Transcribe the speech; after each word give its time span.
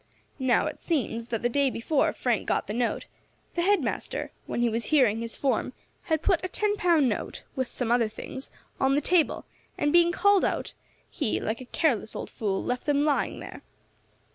Now 0.39 0.65
it 0.65 0.79
seems 0.79 1.27
that 1.27 1.43
the 1.43 1.47
day 1.47 1.69
before 1.69 2.11
Frank 2.13 2.47
got 2.47 2.65
the 2.65 2.73
note, 2.73 3.05
the 3.53 3.61
head 3.61 3.83
master, 3.83 4.31
when 4.47 4.59
he 4.59 4.67
was 4.67 4.85
hearing 4.85 5.19
his 5.19 5.35
form, 5.35 5.73
had 6.05 6.23
put 6.23 6.43
a 6.43 6.47
ten 6.47 6.75
pound 6.75 7.07
note, 7.07 7.43
with 7.55 7.67
some 7.67 7.91
other 7.91 8.07
things, 8.09 8.49
on 8.79 8.95
the 8.95 9.01
table, 9.01 9.45
and 9.77 9.93
being 9.93 10.11
called 10.11 10.43
out, 10.43 10.73
he, 11.07 11.39
like 11.39 11.61
a 11.61 11.65
careless 11.65 12.15
old 12.15 12.31
fool, 12.31 12.63
left 12.63 12.85
them 12.87 13.05
lying 13.05 13.41
there. 13.41 13.61